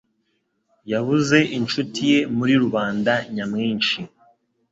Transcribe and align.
Yabuze 0.91 1.37
inshuti 1.57 1.99
ye 2.11 2.19
muri 2.37 2.53
rubanda 2.63 3.13
nyamwinshi. 3.35 3.99